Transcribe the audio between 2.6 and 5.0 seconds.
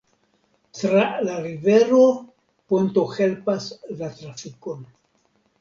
ponto helpas la trafikon.